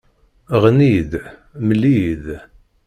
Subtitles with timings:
[0.61, 1.13] Ɣenni-yi-d,
[1.67, 2.25] mel-iyi-d